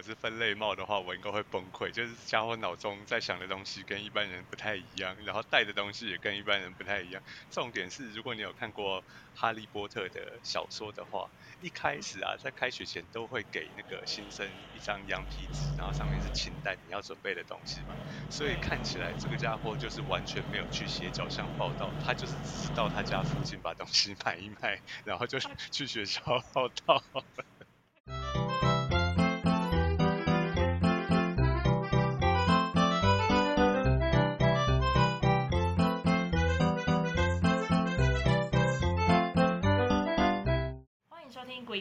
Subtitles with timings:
[0.00, 1.90] 我是分类帽的话，我应该会崩溃。
[1.90, 7.22] 就是家伙脑中在想的东西跟一般人不太一样，然后带的东西也跟一般人不太一样。
[7.50, 9.02] 重点是，如果你有看过
[9.34, 11.28] 《哈利波特》的小说的话，
[11.58, 17.94] 一开始啊，在开学前都会给那个新生一张羊皮纸，然后上面是清单你要准备的东西嘛。
[18.30, 25.38] 所以看起来这个家伙就是完全没有去写角巷报道，他就是只是到他家附近把东西买一买，然后就
[25.70, 26.22] 去学校
[26.54, 27.04] 报道。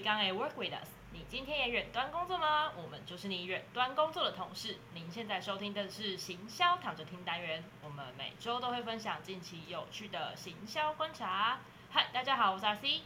[0.09, 0.87] Work with Us》。
[1.11, 2.71] 你今天也远端工作吗？
[2.75, 4.77] 我们就是你远端工作的同事。
[4.95, 11.59] 您现在收听的是行销躺着听单元，我们每周都会分享近期有趣的行销观察。
[11.91, 13.01] 嗨，大家好，我是阿 C。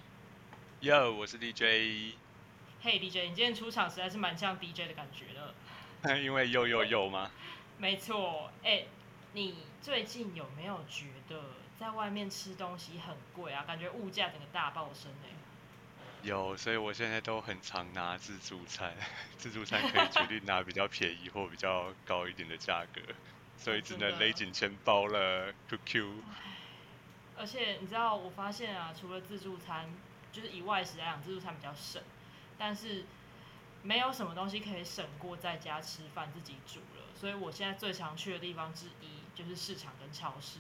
[0.82, 2.16] Yo，我是 DJ，
[2.82, 5.54] 嘿、DJ，你今天出场实在是蛮像 DJ 的感觉的。
[6.24, 7.30] 因为又又又吗？
[7.78, 8.86] 没错，哎、
[9.34, 11.42] 你最近有没有觉得
[11.78, 13.64] 在外面吃东西很贵啊？
[13.66, 15.30] 感觉物价整个大爆升哎、
[16.24, 18.94] 有，所以我现在都很常拿自助餐，
[19.38, 23.02] 自助餐可以决定拿比较便宜或比较高一点的价格，
[23.58, 25.54] 所以只能勒紧钱包了。
[25.68, 26.24] QQ，
[27.38, 29.90] 而且你知道，我发现啊，除了自助餐，
[30.32, 32.02] 就是以外食来讲，自助餐比较省，
[32.58, 33.04] 但是
[33.82, 37.04] 没有什么东西可以省过在家吃饭自己煮了。
[37.14, 40.60] 所以我现在最常去的地方之一就是市场跟超市。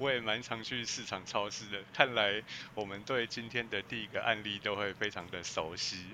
[0.00, 2.42] 我也蛮常去市场超市的，看来
[2.74, 6.06] 我们对今天的第一个案例都会非常的熟悉。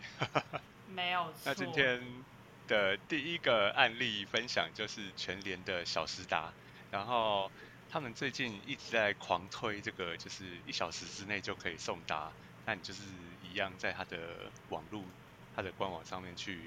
[0.92, 1.42] 没有错。
[1.44, 2.02] 那今天
[2.66, 6.52] 的第一个案例分享就是全联的小时达，
[6.90, 7.48] 然后
[7.88, 12.32] 他们最近一直在狂推这个，就是一小时之内就可以送达，
[12.64, 13.02] 那你就是
[13.48, 15.00] 一样在他的网络、
[15.54, 16.58] 他的官网上面去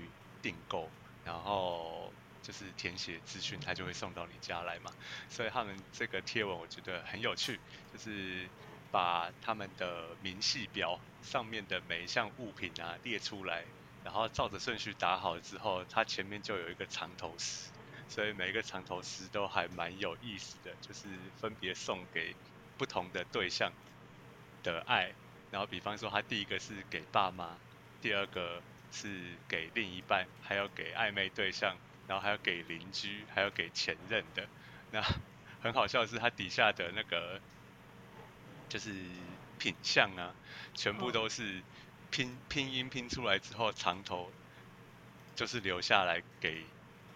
[0.41, 0.89] 订购，
[1.25, 4.91] 然后就是填写资讯，他就会送到你家来嘛。
[5.29, 7.59] 所以他们这个贴文我觉得很有趣，
[7.93, 8.47] 就是
[8.91, 13.63] 把他们的明细表上面的每一项物品啊列出来，
[14.03, 17.69] 然后照着顺序打好之后，它前面就有一个长头诗，
[18.07, 21.07] 所以每一个长头诗都还蛮有意思的，就是
[21.39, 22.35] 分别送给
[22.77, 23.71] 不同的对象
[24.63, 25.13] 的爱。
[25.51, 27.57] 然后比方说，他第一个是给爸妈，
[28.01, 28.61] 第二个
[28.91, 31.75] 是给另一半，还有给暧昧对象，
[32.09, 34.47] 然后还要给邻居，还要给前任的。
[34.91, 35.01] 那
[35.61, 37.39] 很好笑的是，它底下的那个
[38.67, 38.91] 就是
[39.59, 40.33] 品相啊，
[40.73, 41.61] 全部都是
[42.09, 44.31] 拼拼音拼出来之后，长头
[45.35, 46.63] 就是留下来给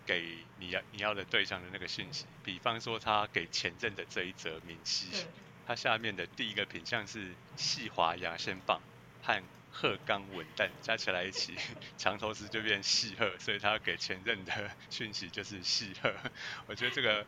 [0.05, 2.25] 给你要你要的对象的那个讯息。
[2.43, 5.25] 比方说，他给前任的这一则明细，对，
[5.65, 8.79] 它下面的第一个品相是细滑牙线棒
[9.23, 9.41] 和
[9.75, 11.55] 鹤冈文旦加起来一起，
[11.97, 16.13] 长头诗就变细鹤，所以他给前任的讯息就是细鹤。
[16.67, 17.25] 我觉得这个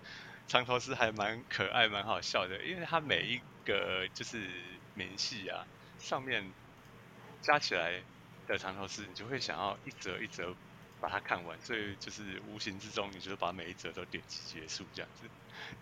[0.47, 4.47] 长头诗还蛮可爱、蛮好笑的，因为它每一个就是
[4.94, 5.66] 明细啊，
[6.00, 6.53] 上面
[7.41, 8.03] 加起来
[8.47, 10.56] 的长头诗，你就会想要一折一折
[11.01, 15.27] 把它看完，所以就是无形之中，你就把每一折都点击结束这样子。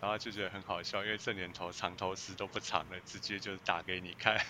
[0.00, 4.40] 然后就觉得很好笑，因为这年头长头诗都不长了，直接就打给你看。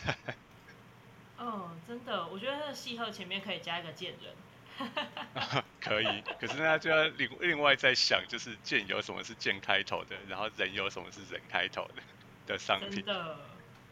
[1.38, 4.34] 嗯，真的，我觉得那个细鹤前面可以加一个贱人。
[5.80, 12.02] 可以，可是那就要另另外再想，就是剑有什么是剑开头的，然后人有什么是人开头的
[12.46, 12.90] 的商品。
[12.90, 13.36] 真的，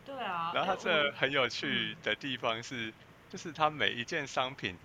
[0.05, 0.51] 对啊。
[0.53, 2.93] 然后它哎这很有趣的地方是，
[3.31, 4.77] 就是它每一件商品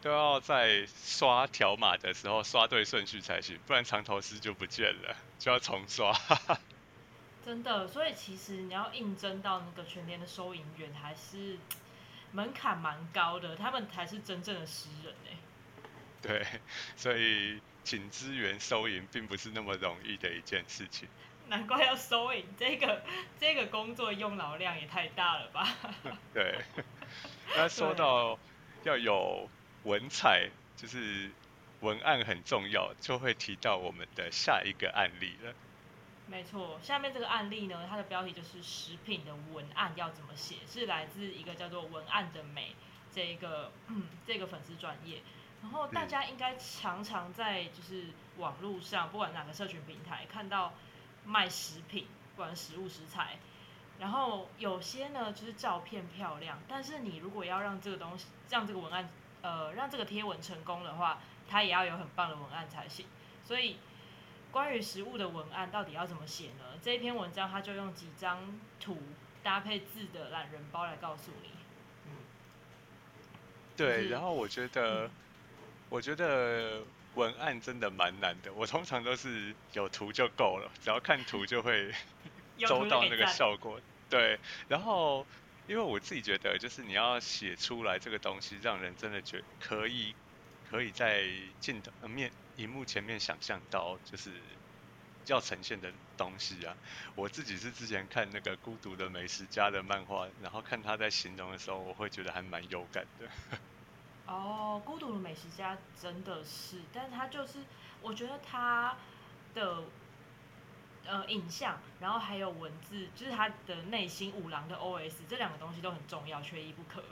[0.00, 6.12] 都要在刷条码的时候刷对顺序才行，不然长头诗就不见了，就要重刷。
[7.44, 11.58] 真的，所以其实你要应征到那个全年的收银员，还是
[12.32, 15.36] 门槛蛮高的，他们才是真正的诗人哎。
[16.22, 16.46] 对，
[16.96, 21.08] 所以请资源收银并不是那么容易的一件事情。
[21.48, 23.02] 难怪要收银，这个
[23.38, 25.76] 这个工作用脑量也太大了吧？
[26.32, 26.60] 对，
[27.56, 28.38] 那说到
[28.84, 29.48] 要有
[29.82, 31.30] 文采，就是
[31.80, 35.52] 文案很重要，就会提到我们的下一个案例了。
[36.30, 42.76] 没错，下面这个案例呢，它的标题就是食品的文案要怎么写，是来自一个叫做“文案的美”
[43.12, 45.22] 这一个、嗯、这个粉丝专业。
[45.60, 48.06] 然后大家应该常常在就是
[48.38, 50.72] 网络上，不管哪个社群平台看到
[51.24, 52.06] 卖食品，
[52.36, 53.40] 不管食物食材，
[53.98, 59.10] 然后有些呢就是照片漂亮，但是你如果要让这个东西让这个文案
[59.42, 61.18] 呃让这个贴文成功的话，
[61.48, 63.04] 它也要有很棒的文案才行。
[63.42, 63.78] 所以
[64.50, 66.78] 关于食物的文案到底要怎么写呢？
[66.82, 68.98] 这一篇文章它就用几张图
[69.42, 71.50] 搭配字的懒人包来告诉你。
[72.06, 72.12] 嗯
[73.76, 75.10] 对，然后我觉得嗯
[75.88, 76.82] 我觉得
[77.14, 81.92] 文案真的蛮难的，我通常都是有图就够了，只要看图就会
[82.58, 83.80] 收 到那个效果。
[84.08, 84.38] 对，
[84.68, 85.26] 然后
[85.66, 90.14] 因为我自己觉得，就是你要写出来这个东西，让人真的觉可以
[90.70, 91.24] 可以在
[91.58, 94.30] 镜头面荧幕前面想象到，就是
[95.24, 96.76] 要呈现的东西啊。
[97.14, 103.26] 我自己是之前看那个孤独的美食家的漫画，然后看他在形容的时候，我会觉得还蛮有感的。
[104.30, 107.60] 哦，孤独的美食家真的是，但是他就是，
[108.02, 108.94] 我觉得他
[109.54, 109.84] 的
[111.06, 117.02] 呃影像，然后还有文字，就是他的内心五郎的 OS，这两个东西都很重要，缺一不可。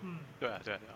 [0.00, 0.94] 嗯，对啊，对啊，对啊。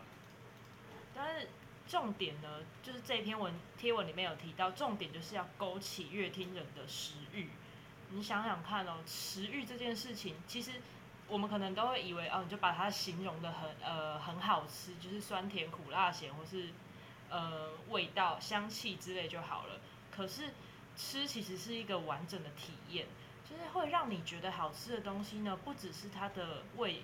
[1.15, 1.49] 但是
[1.93, 2.49] 重点呢，
[2.83, 7.51] 就是这篇文贴文里面有提到，重点就是要勾起乐听人的食欲。
[8.09, 10.81] 你想想看哦，食欲这件事情，其实。
[11.29, 16.69] 我们可能都会以为哦，你就把它形容的很呃很好吃，就是酸甜苦辣咸，或是
[17.31, 19.81] 呃味道香气之类就好了。
[20.15, 20.51] 可是
[20.95, 23.07] 吃其实是一个完整的体验，
[23.49, 27.03] 就是会让你觉得好吃的东西呢，不只是它的味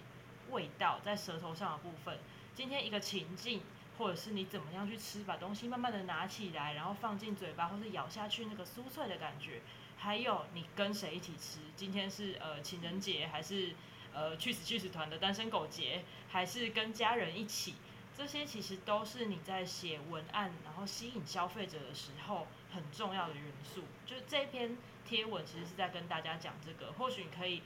[0.50, 2.18] 味道在舌头上的部分。
[2.54, 3.62] 今天一个情境，
[3.98, 9.60] 或者是你怎么样去吃，把东西慢慢的拿起来，然后放进嘴巴，或是咬下去那个酥脆的感觉，
[9.96, 13.74] 还有你跟谁一起吃，今天是呃情人节还是？
[14.14, 17.74] 呃，去死去死团的单身狗节，还是跟家人一起，
[18.16, 23.84] 这些其实都是你在写文案，然后吸引消费者的时候很重要的元素。
[24.06, 27.62] 就这篇贴文其实是在跟大家讲这个，或许你可以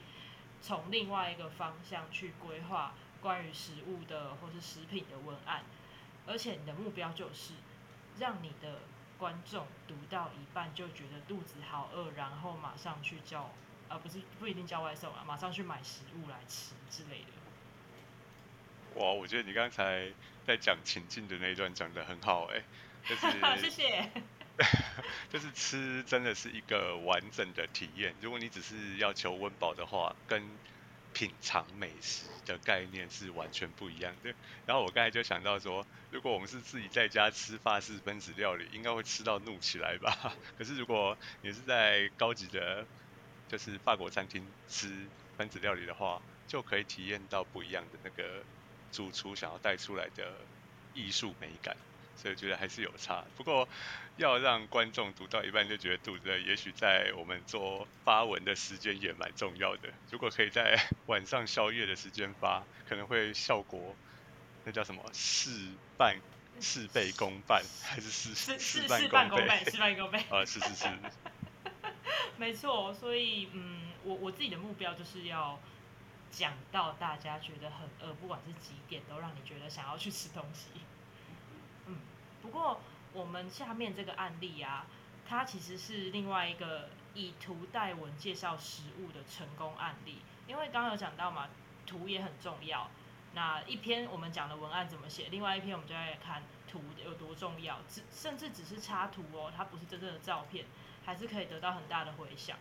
[0.61, 5.63] 从另外一个方向去规划关于食物的或是食品的文案，
[6.27, 7.53] 而且你的目标就是
[8.19, 8.79] 让你的
[9.17, 13.51] 观众读到一半就觉得肚子好饿，然后马上去叫。
[13.89, 18.99] 而不是不一定叫外送啊，马上去买食物来吃之类的。
[18.99, 20.09] 哇，我觉得你刚才
[20.47, 22.63] 在讲情境的那一段讲的很好哎，
[23.05, 23.27] 就是
[23.61, 24.09] 谢谢。
[25.29, 28.15] 就是吃真的是一个完整的体验。
[28.19, 30.43] 如果你只是要求温饱的话，跟
[31.13, 34.33] 品尝美食的概念是完全不一样的。
[34.65, 40.35] 然后我刚才就想到说，如果我们是自己在家吃法式分子料理，应该会吃到怒起来吧？
[40.57, 42.85] 可是如果你是在高级的
[43.47, 45.07] 就是法国餐厅吃
[45.37, 48.43] 分子料理的话，就可以体验到不一样的那个
[48.91, 50.47] 主厨想要带出来的
[50.93, 51.75] 艺术美感，
[52.15, 53.23] 所以觉得还是有差。
[53.35, 53.67] 不过
[54.17, 59.89] 要让观众读到一半就觉得肚子饿，也许在我们做发文的时间也蛮重要的。
[60.11, 63.95] 如果可以在晚上宵夜的时间发，可能会效果
[64.65, 66.17] 那叫什么事半
[66.59, 69.63] 事倍功半，还是事事半功倍？
[69.65, 70.19] 事半功倍。
[70.29, 70.87] 啊，是是是。
[72.37, 75.59] 没错，所以嗯，我我自己的目标就是要
[76.31, 80.67] 讲到大家觉得很饿，不管是几点都让你觉得想要去吃东西。
[82.43, 82.79] 不过
[83.13, 84.85] 我们下面这个案例啊，
[85.27, 90.17] 它其实是另外一个以图代文介绍食物的成功案例。
[90.45, 91.47] 因为刚刚有讲到嘛，
[91.87, 92.91] 图也很重要。
[93.33, 100.65] 那一篇我们讲的文案怎么写，另外一篇我们就来看图有多重要，只甚至只是插图哦，它不是真正的照片。
[101.05, 102.57] 还是可以得到很大的回响。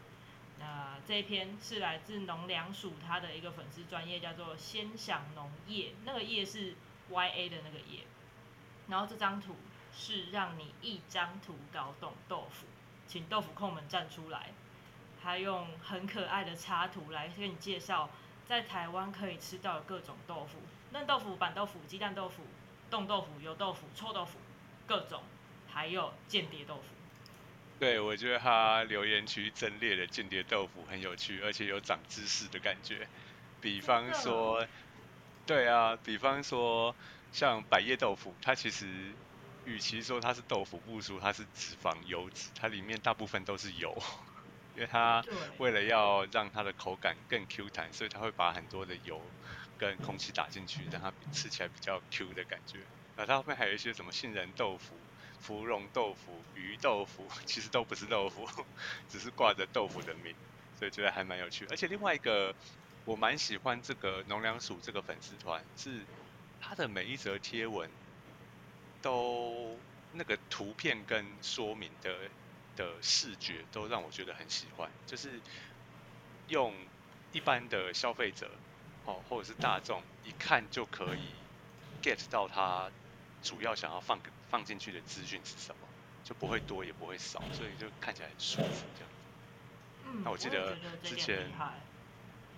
[0.59, 6.75] 那这一篇是来自农粮署它的一个粉丝专业，叫做“先享农业”，那个“业”是
[7.09, 8.01] Y A 的那个“业”。
[8.91, 9.55] 然后这张图
[9.97, 12.67] 是让你一张图搞懂豆腐，
[13.07, 14.51] 请豆腐控们站出来。
[15.23, 18.11] 他用很可爱的插图来跟你介绍，
[18.49, 20.59] 在台湾可以吃到的各种豆腐：
[20.91, 22.43] 嫩豆腐、板豆腐、鸡蛋豆腐、
[22.91, 24.39] 冻豆腐、油豆腐、臭豆腐，
[24.87, 25.23] 各种，
[25.69, 26.83] 还有间谍豆腐。
[27.79, 33.09] 对，我觉得他留言区阵列的间谍豆腐很有趣，而且有长知识的感觉。
[33.61, 34.67] 比方说，
[35.47, 36.95] 对啊，比方说
[37.33, 39.13] 像百叶豆腐，它其实
[39.65, 43.97] 与其说它是豆腐，不如说它是脂肪油脂，它里面大部分都是油。
[44.75, 45.23] 因为它
[45.59, 49.21] 为了要让它的口感更 Q 弹，所以它会把很多的油
[49.77, 52.79] 跟空气打进去，让它吃起来比较 Q 的感觉。
[53.17, 54.97] 那它后面还有一些什么杏仁豆腐。
[55.39, 58.49] 芙蓉豆腐、鱼豆腐其实都不是豆腐，
[59.11, 60.33] 只是挂着豆腐的名，
[60.79, 61.67] 所以觉得还蛮有趣。
[61.69, 62.55] 而且另外一个，
[63.05, 66.07] 我蛮喜欢这个农粮署这个粉丝团，是
[66.61, 67.91] 它的每一则贴文
[69.03, 69.77] 都
[70.13, 72.17] 那个图片跟说明的
[72.77, 75.41] 的视觉都让我觉得很喜欢，就是
[76.49, 76.73] 用
[77.33, 78.51] 一般的消费者
[79.05, 81.29] 哦或者是大众一看就可以
[82.03, 82.91] get 到他
[83.43, 84.19] 主要想要放。
[84.53, 85.89] 放进去的资讯是什么，
[86.25, 89.17] 就不会多也不会少，所以就看起来很舒服这样子。
[90.05, 91.51] 嗯，那我记得之前，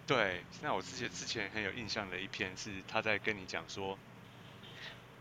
[0.09, 3.97] 对，那我之前之前很有印象的一篇是他在跟你讲说，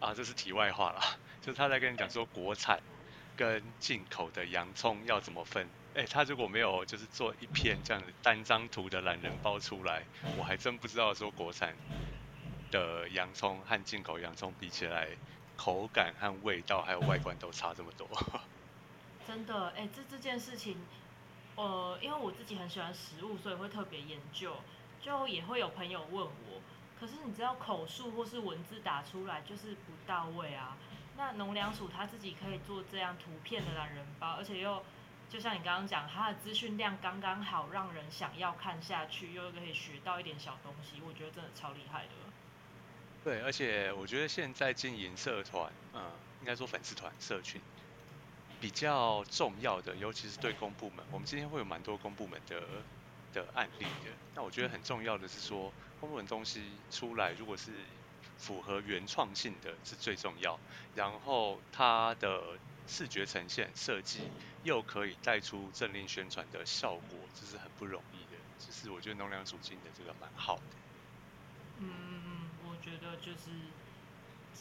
[0.03, 1.01] 啊，这是题外话啦，
[1.41, 2.81] 就是他在跟你讲说国产
[3.37, 5.65] 跟进口的洋葱要怎么分。
[5.95, 10.03] 哎，他如果没有就是做一篇这样单张图的懒人包出来，
[10.37, 11.73] 我还真不知道说国产
[12.69, 15.07] 的洋葱和进口洋葱比起来，
[15.55, 18.05] 口感和味道还有外观都差这么多。
[19.25, 20.77] 真的，哎，这这件事情，
[21.55, 24.57] 呃，因为我自己很喜欢食物，所以会特别研究，
[24.99, 26.61] 就也会有朋友问我，
[27.03, 30.77] 可是你知道口述或是文字打出来就是不到位啊。
[31.17, 34.81] 那农粮署他自己可以做这样图片的懒人包，而且又。
[35.29, 42.09] 就像你刚刚讲，他的资讯量刚刚好，让人想要看下去，又可以学到一点小东西，我觉得真的超厉害的。
[43.23, 46.03] 对，而且我觉得现在经营社团，嗯，
[46.41, 47.59] 应该说粉丝团、社群，
[48.61, 52.61] 比较重要的，尤其是对公部门，我们今天会有蛮多公部门的
[53.33, 54.11] 的案例的。
[54.35, 56.61] 那我觉得很重要的是说，公部门东西
[56.91, 57.71] 出来，如果是
[58.37, 60.59] 符合原创性的，是最重要。
[60.95, 64.29] 然后它的视觉呈现设计。
[64.63, 68.39] 又可以带出政令宣传的效果，这是很不容易的。
[68.57, 70.61] 其实我觉得农粮署进的这个蛮好的。
[71.79, 73.49] 嗯嗯嗯，我觉得就是，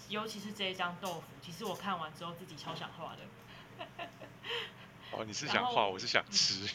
[0.09, 3.89] 尤其是这一张豆腐，其实我看完之后自己超想画的。
[5.13, 6.69] 哦，你是想画，我是想吃。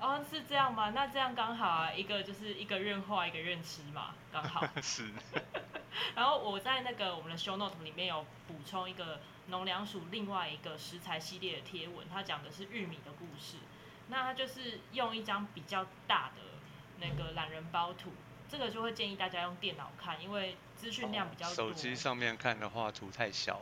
[0.00, 0.90] 哦，是这样吗？
[0.90, 4.66] 那这样刚好啊，一个就是一个愿画，一个愿吃嘛，刚好。
[4.82, 5.10] 是。
[6.14, 13.58] 然后我在那个我们的 show note 里面有补充一个农粮署另外一个食材系列的贴文，它讲的是玉米的故事。
[14.08, 16.42] 那它就是用一张比较大的
[16.98, 18.12] 那个懒人包图，
[18.48, 21.54] 这个就会建议大家用电脑看，因为资讯量比较多。
[21.54, 23.60] 手机上面看的话，图太小。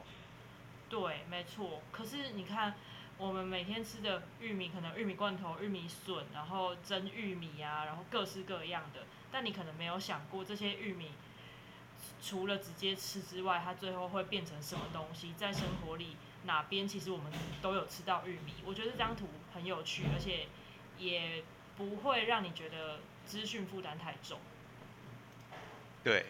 [0.88, 1.83] 对，没错。
[1.92, 2.75] 可是你看，
[3.18, 9.00] 我们每天吃的玉米，可能玉米罐头、玉米笋，然后蒸玉米啊，然后各式各样的，
[9.32, 11.10] 但你可能没有想过这些玉米。
[12.22, 15.32] 除了直接吃之外，它最后会变成什么东西？
[15.37, 18.54] 在生活里哪边其实我们都有吃到玉米。
[18.64, 20.46] 我觉得这张图很有趣，而且
[20.96, 21.42] 也
[21.76, 24.38] 不会让你觉得资讯负担太重。
[26.04, 26.26] 对。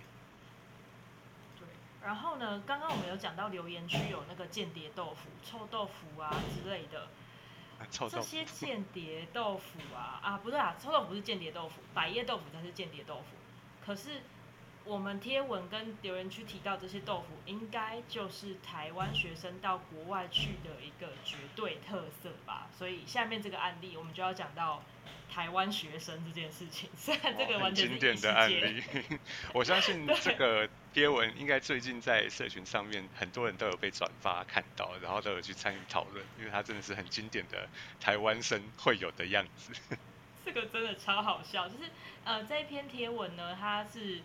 [2.01, 2.07] 对。
[2.07, 7.09] 然后呢，刚刚我们有讲到留言区有那个间谍豆腐、臭豆腐啊之类的。
[8.11, 13.37] 这些间谍豆腐啊啊，不对啊，臭豆腐是间谍豆腐，百叶豆腐才是间谍豆腐。
[13.85, 14.23] 可是。
[14.89, 22.69] 我们贴文跟留言区提到这些豆腐，应该就是台湾学生到国外去的一个绝对特色吧。
[22.77, 24.83] 所以下面这个案例，我们就要讲到
[25.31, 26.89] 台湾学生这件事情。
[26.97, 28.83] 虽然这个完全经典的案例，
[29.53, 37.69] 我相信这个贴文应该最近在社群上面很多人都有被转发看到，然后都有去参与讨论，因为它真的是很经典的
[38.01, 39.71] 台湾生会有的样子。
[40.47, 41.91] 这个真的超好笑，就是
[42.25, 44.23] 呃这一篇贴文呢，它是。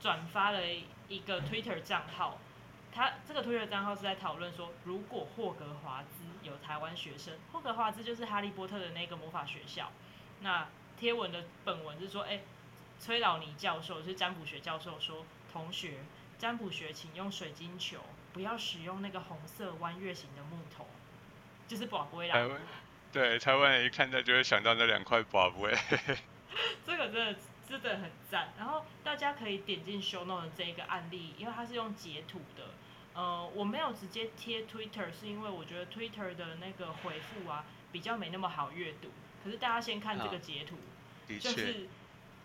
[0.00, 0.60] 转发了
[1.08, 2.38] 一个 Twitter 账号，
[2.92, 9.90] 他这个 Twitter 账号是在讨论说，如果霍格华兹有台湾学生，霍格华兹就是哈利波特的那个魔法学校。
[10.40, 12.40] 那贴文的本文是说，哎，
[13.00, 16.04] 崔老尼教授是占卜学教授说，同学，
[16.38, 17.98] 占卜学请用水晶球，
[18.32, 20.86] 不要使用那个红色弯月形的木头，
[21.66, 22.48] 就是宝龟啦。
[23.10, 25.76] 对，台湾人一看到就会想到那两块宝龟。
[26.86, 27.38] 这个真的。
[27.68, 32.64] 真的很赞，然后大家可以点进 show note 的这一个案例，因为它是用截图的。
[33.12, 39.10] 呃，我没有直接贴 Twitter，是因为我觉得 Twitter 的那个回复啊比较没那么好阅读。
[39.44, 40.78] 可是大家先看这个截图，
[41.38, 41.88] 就是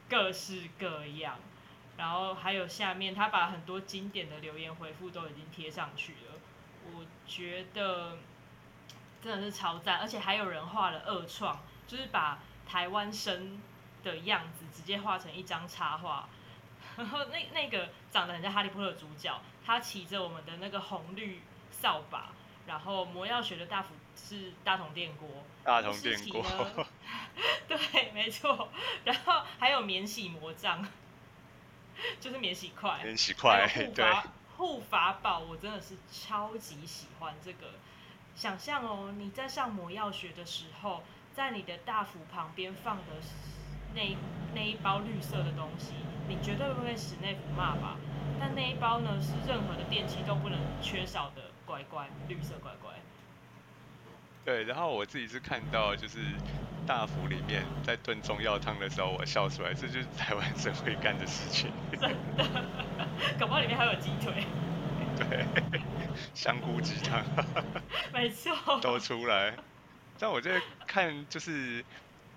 [0.10, 1.40] 各式各样，
[1.96, 6.40] 然后还有下面他把很多经典的留言回复都已经贴上去了。
[6.94, 8.18] 我觉得
[9.22, 13.62] 真的是超赞，而且还有人画了二创，就是把台湾生。
[14.04, 16.28] 的样子直接画成一张插画，
[16.98, 21.42] 然后那那个长得很像哈利波特的主角，他骑着我们的那个红绿
[21.72, 22.32] 扫把，
[22.68, 25.28] 然后魔药学的大斧是大铜电锅，
[25.64, 26.46] 大铜电锅，
[27.68, 28.70] 对，没错，
[29.06, 30.86] 然后还有免洗魔杖，
[32.20, 34.06] 就是免洗块，免洗筷，对，
[34.58, 37.72] 护法宝，我真的是超级喜欢这个，
[38.36, 43.04] 想象哦，你在上魔药学的时候，在你的大斧旁边放的。
[43.94, 44.18] 那
[44.54, 45.94] 那一包绿色的东西，
[46.28, 47.98] 你绝对不会被史内普骂吧？
[48.40, 52.92] 但那一包呢，是任何的电器都不能缺少的乖乖，绿色乖乖。
[54.46, 56.20] 对，然后我自己是看到，就是
[56.86, 61.72] 大福里面在炖中药汤的时候，我笑出来，这就是台湾人会干的事情。
[61.92, 62.02] 真
[62.36, 62.46] 的，
[63.40, 64.46] 搞不好里面还有鸡腿。
[65.16, 65.46] 对，
[66.34, 67.24] 香菇鸡汤。
[68.12, 68.80] 没错。
[68.82, 69.54] 都出来。
[70.20, 71.86] 但我在看，就是。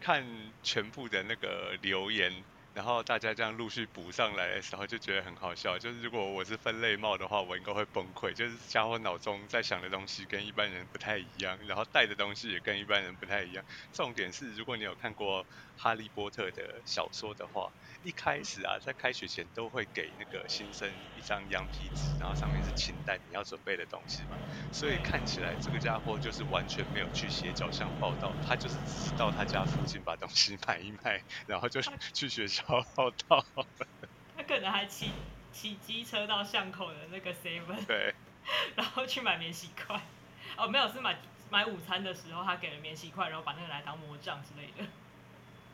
[0.00, 0.25] 看
[0.62, 2.33] 全部的那个留言，
[2.75, 5.79] 然后大家这样陆续补上来的时候，就觉得很好笑。
[5.79, 8.33] 就是如果我是分类帽的话，我应该会崩溃。
[8.33, 13.65] 就是家伙脑中在想的东西跟一般人不太一样，然后带的东西也跟一般人不太一样。
[13.93, 15.45] 重点是，如果你有看过
[15.76, 17.71] 《哈利波特》的小说的话，
[18.02, 24.37] 一开始啊，在开学前都会给那个新生一张羊皮纸，然后上面是清单你要准备的东西嘛。
[24.73, 31.80] 所以看起来这个家伙就是完全没有去斜角巷报道，他就是只是到他家附近把东西买一买，然后就
[32.12, 32.64] 去学校
[32.95, 33.45] 报道。
[34.37, 35.11] 他可能还骑
[35.52, 38.14] 骑机车到巷口的那个 seven，对，
[38.76, 40.00] 然后去买免洗筷。
[40.56, 41.18] 哦，没有，是买
[41.50, 44.88] 买午餐的时候他给了免洗筷，然后把那个来当魔杖之类的。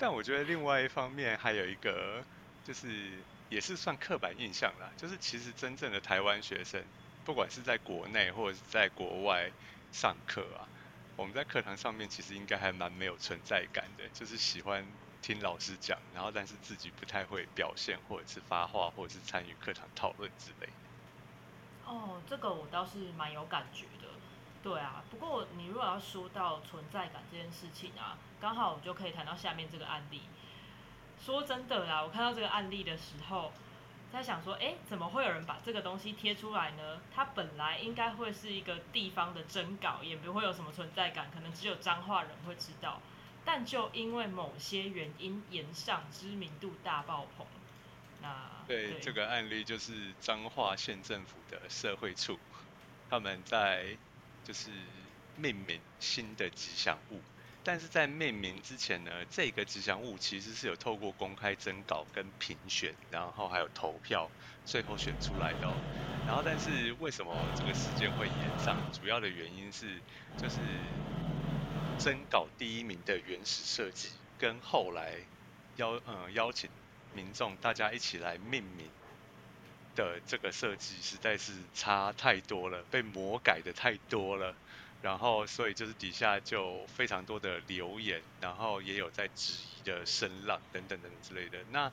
[0.03, 2.27] 但我觉得另外一方面还有一个，
[2.65, 6.85] 就是也是算刻板印象啦，就是其实真正的台湾学生，
[7.23, 9.49] 不管是在国内或者是在国外
[9.93, 10.67] 上课啊，
[11.15, 14.85] 我们在课堂上面其实应该还蛮没有存在感的，就是喜欢
[15.21, 20.69] 听老师讲，然后但是自己不太会表现，或者是发话，或者是参与课堂讨论之类。
[21.87, 23.87] 哦，这个我倒是蛮有感觉。
[24.63, 30.23] 对啊，不过你如果要说到存在感这件事情啊，刚好我就可以谈到下面这个案例。
[31.25, 33.53] 说真的啦，我看到这个案例的时候，
[34.13, 37.01] 在想说，哎，怎么会有人把这个东西贴出来呢？
[37.13, 43.01] 它本来应该会是一个地方的征稿，也不会有什么存在感，可能只有彰化人会知道。
[43.45, 47.47] 但就因为某些原因，延上知名度大爆棚。
[48.21, 52.39] 那对这个案例，就是彰化县政府的社会处，
[53.11, 53.97] 他们在。
[54.45, 54.71] 就是
[55.37, 57.21] 命名新的吉祥物，
[57.65, 64.31] 但是在命名之前呢，这个吉祥物其实是有透过公开征稿跟评选，然后还有投票，
[64.65, 65.67] 最后选出来的。
[65.67, 65.75] 哦
[66.25, 68.77] 然后，但是为什么这个时间会延上？
[68.93, 70.01] 主要的原因是，
[70.39, 70.59] 就是
[71.99, 75.15] 征稿第一名的原始设计，跟后来
[75.77, 76.71] 邀嗯邀请
[77.13, 78.89] 民众大家一起来命名。
[79.95, 84.55] 的这个设计实在是差太多了，被魔改的太多了，
[85.03, 91.59] 然后所以就是底下就非常多的留言，然后也有在质疑的声浪等等等等之类的。
[91.71, 91.93] 那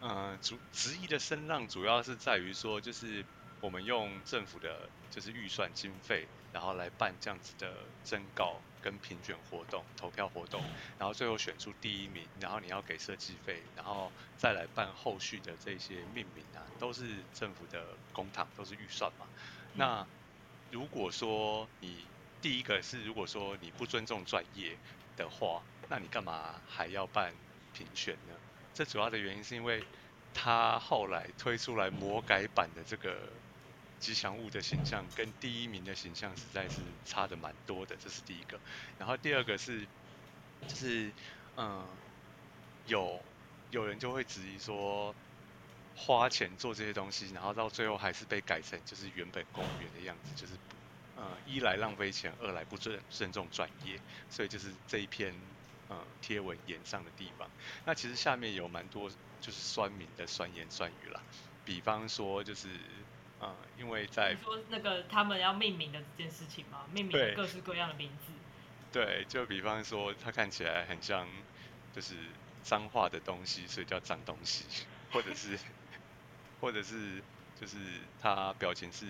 [0.00, 3.24] 嗯，主质疑的声浪主要是在于说，就是
[3.60, 7.72] 我们用政府的就是预算经费，然后来办这样子的
[8.04, 8.56] 征稿。
[8.82, 10.58] 跟评选活动、投票活动，
[10.98, 19.26] 然后最后选出第一名，然后你要给设计费，然后再来办后续的这些命名啊，都是政府的公帑，都是预算嘛。
[19.74, 20.06] 那
[20.70, 22.06] 如果说你
[22.40, 24.74] 第一个是如果说你不尊重专业
[25.14, 25.60] 的话，
[25.90, 27.34] 那你干嘛还要办
[27.74, 28.34] 评选呢？
[28.72, 29.84] 这主要的原因是因为
[30.32, 33.28] 他后来推出来魔改版的这个。
[34.00, 38.58] 吉祥物的形象跟第一名的形象实在是差的蛮多的，这是第一个。
[38.98, 39.86] 然后第二个是，
[40.66, 41.12] 就是
[41.56, 41.86] 嗯，
[42.86, 43.22] 有
[43.70, 45.14] 有人就会质疑说，
[45.94, 50.54] 花钱做这些东西，然后到最后还是被改成就是原本公园的样子，就是
[51.18, 55.34] 嗯，一来浪费钱，二来不尊尊重专业，所以就是这一篇
[55.90, 57.46] 嗯贴文言上的地方。
[57.84, 59.10] 那其实下面有蛮多
[59.42, 61.20] 就是酸民的酸言酸语啦，
[61.66, 62.66] 比方说就是。
[63.40, 68.32] 啊，因为在说那个他们要命名的这件事情嘛，命名各式各样的名字。
[68.92, 71.26] 对，就比方说，它看起来很像
[71.94, 72.14] 就是
[72.62, 74.64] 脏话的东西，所以叫脏东西，
[75.10, 75.58] 或者是，
[76.60, 77.22] 或者是
[77.58, 77.76] 就是
[78.20, 79.06] 他表情是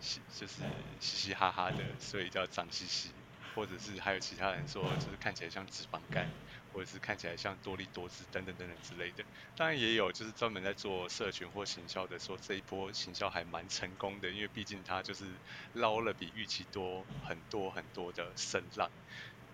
[0.00, 0.62] 嘻，就是
[1.00, 3.10] 嘻嘻哈哈的，所以叫脏兮兮，
[3.54, 6.28] 或者是还有其他人说，就是看起来像脂肪肝。
[6.72, 9.24] 或者是看起来像多利多姿等等等等之类的，
[9.56, 15.24] 当然也有就是专门在做社群或行销的，说这一波行销还蛮成功的，因为毕竟它就是
[15.74, 18.88] 捞了比预期多很多很多的声浪。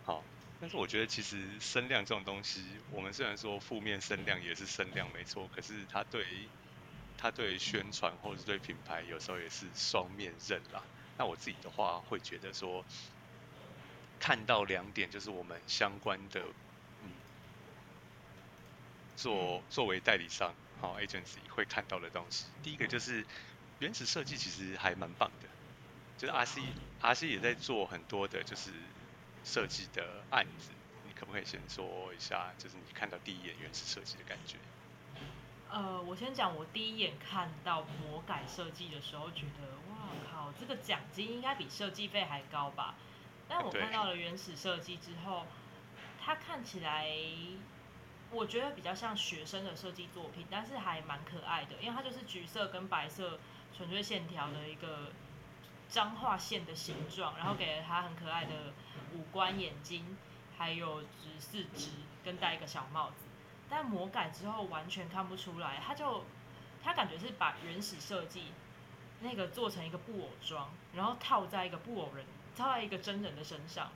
[0.05, 0.23] 好，
[0.61, 6.27] 但是我觉得其实声量这种东西，我们虽然说负面声量也是声量没错，可是它对
[7.17, 10.83] 它对宣传或者是对品牌有时候也是双面刃啦。
[11.17, 12.85] 那我自己的话会觉得说，
[14.21, 16.43] 看到两点就是我们相关的。
[19.17, 23.25] 做作为代理商，好 agency 会看到的东西，第一个就是
[23.79, 25.49] 原始设计其实还蛮棒的，
[26.19, 26.63] 就是 RC
[27.01, 28.71] RC 也在做很多的就是
[29.43, 30.71] 设计的案子，
[31.07, 34.59] 你可不可以先说一下，就是你看到第一眼原始设计的感觉？
[35.71, 42.95] 呃，我先讲我第一眼看到魔改设计的时候，觉得哇靠，这个奖金应该比设计费还高吧？
[43.49, 45.47] 但我看到了原始设计之后，
[46.23, 47.09] 它看起来。
[48.37, 53.39] 我觉得比较像学生的设计作品，但是还蛮可爱的，因为它就是橘色跟白色
[53.77, 55.11] 纯粹线条的一个
[55.89, 58.75] 彰化线的形状，然后给了它很可爱的
[59.15, 60.17] 五官眼睛，
[60.59, 61.91] 还有直四肢
[62.23, 63.27] 跟戴一个小帽子。
[63.69, 66.25] 但魔改之后完全看不出来，它就
[66.85, 68.53] 它感觉是把原始设计
[69.21, 72.25] 那个做成一个布偶装，然后套在一个布偶人，
[72.57, 73.91] 套在一个真人的身上，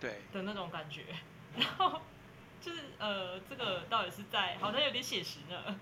[0.00, 1.04] 对的那种感觉，
[1.56, 2.02] 然后
[2.66, 5.78] 就是呃，这个到底是在好像有点写实呢。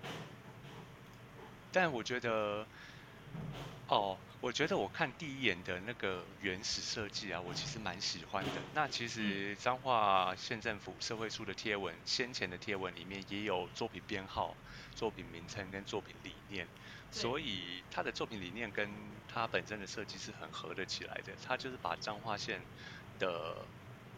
[1.73, 2.63] 但我觉得，
[3.87, 8.51] 哦，我觉得我看第一眼的那个原始设计啊，我其实蛮喜欢的。
[8.75, 14.55] 那其实彰化县政府社会处的贴文，先前的贴文里面也有作品编号、
[14.93, 16.67] 作品名称跟作品理念，
[17.09, 18.87] 所以他的作品理念跟
[19.27, 21.33] 他本身的设计是很合得起来的。
[21.43, 22.61] 他就是把彰化县
[23.17, 23.65] 的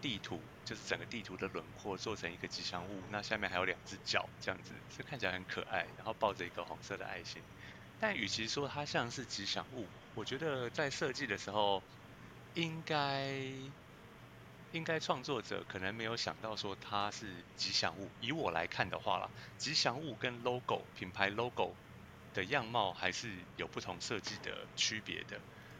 [0.01, 7.41] 地图，就是整个地图的轮廓做成一个吉祥物，那下面还有两只脚，这样子，就看起来很可爱，然后抱着一个红色的爱心。
[8.01, 11.82] 但与其说它像是吉祥物，我觉得在设计的时候，
[12.53, 13.32] 应该
[14.73, 18.10] 应该创作者可能没有想到说它是吉祥物。
[18.19, 21.73] 以我来看的话啦，吉祥物跟 logo 品牌 logo
[22.34, 25.39] 的样貌还是有不同设计的区别的。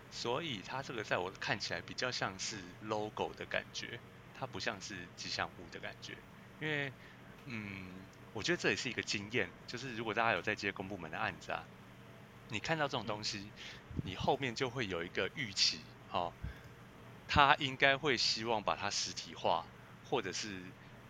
[0.10, 4.00] 所以它这个在我看起来比较像是 logo 的感觉，
[4.39, 6.13] 它不像是吉祥物的感觉。
[6.60, 6.91] 因为，
[7.45, 7.88] 嗯，
[8.34, 11.63] 我觉得这也是一个经验，就是如果大家有在接公部门的案子啊。
[12.50, 13.52] 你看到这种东西，
[14.04, 16.32] 你后面就会有一个预期，哦，
[17.28, 19.65] 他应该会希望把它实体化，
[20.10, 20.62] 或者是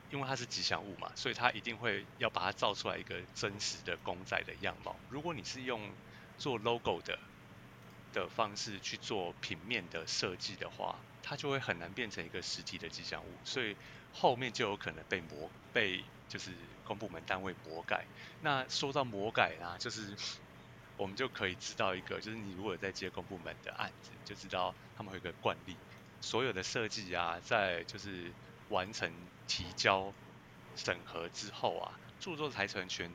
[0.09, 4.95] 因为它是吉祥物嘛，所以他一定会要把它造出来一个真实的公仔的样貌。
[5.09, 5.79] 如果你是用
[6.39, 7.19] 做 logo 的
[8.13, 10.95] 的方式去做平面的设计的话，
[11.27, 13.75] 它就会很难变成一个实体的吉祥物，所以
[14.13, 16.51] 后面就有可能被魔被就是
[16.85, 18.05] 公部门单位魔改。
[18.41, 20.15] 那说到魔改啊，就是。
[20.99, 25.75] 我们就可以知道一个，就是你如果在接公部门的案子，就知道他们会有个惯例，
[26.21, 28.31] 所有的设计啊，在就是
[28.69, 29.13] 完成
[29.47, 30.11] 提交
[30.75, 33.11] 审核之后啊，著作财产权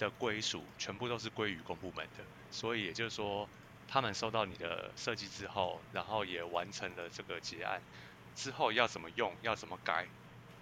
[0.00, 2.24] 的归属全部都是归于公部门的。
[2.50, 3.48] 所以也就是说，
[3.92, 7.82] 他们收到你的设计之后，然后也完成了这个结案
[8.34, 10.06] 之后，要怎么用，要怎么改，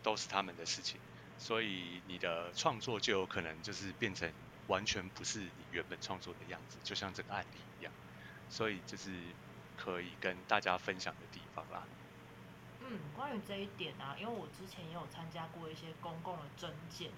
[0.02, 0.98] 都是他们的事情。
[1.38, 4.32] 所以你的创作就有可能就是变成。
[4.66, 7.92] 完全不是你原本创作的样子，就像这个案例一样，
[8.48, 9.10] 所以就是
[9.76, 11.82] 可以跟大家分享的地方啦。
[12.78, 17.10] 嗯，关于这一点啊，因为我之前也有参加过一些公共的征件，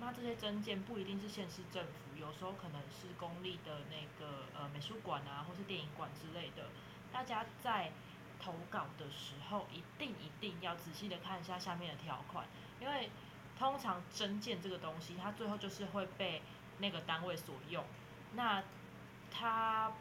[0.00, 6.68] 那这些征件不一定是县市政府，有时候可能是公立的那个呃美术馆啊，或是电影馆之类的。
[7.12, 7.92] 大家在
[8.40, 12.46] 投稿的时候，一定一定要仔细的看一下下面的条款，
[12.80, 13.10] 因为
[13.58, 16.40] 通常征件这个东西，它最后就是会被
[16.78, 17.84] 那个单位所用，
[18.34, 18.62] 那
[19.30, 19.92] 它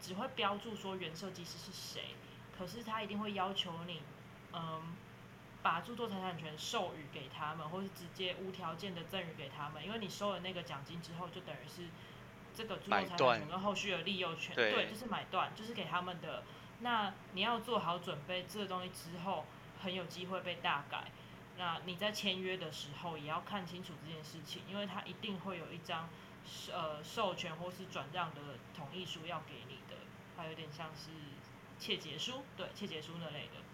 [0.00, 2.16] 只会标注说原设计师是谁，
[2.58, 4.02] 可是它一定会要求你，
[4.52, 4.82] 嗯，
[5.66, 11.88] 把著作财产权授予给他们，或是直接无条件的赠予给他们，因为你收了那个奖金之后，就等于是
[12.54, 16.44] 这个著作财产权跟后续的利用权，对，就是买断，就是给他们的。
[16.82, 19.44] 那你要做好准备，这个东西之后
[19.82, 21.10] 很有机会被大改。
[21.58, 26.08] 那你在签约的时候也要看清楚这件事情，因为他一定会有一张
[26.72, 28.40] 呃授权或是转让的
[28.72, 29.96] 同意书要给你的，
[30.36, 31.10] 它有点像是
[31.80, 33.65] 切结书，对，切结书那类的，嗯。